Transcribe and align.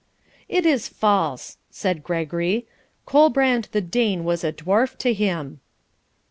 'It 0.49 0.65
is 0.65 0.87
false!' 0.87 1.57
said 1.69 2.01
Gregory. 2.03 2.65
'Colbrand 3.05 3.65
the 3.71 3.81
Dane 3.81 4.23
was 4.23 4.43
a 4.43 4.51
dwarf 4.51 4.97
to 4.97 5.13
him.' 5.13 5.59